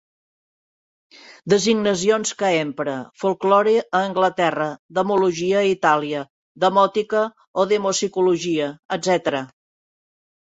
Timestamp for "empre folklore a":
2.61-3.99